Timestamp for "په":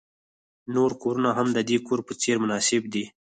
2.07-2.13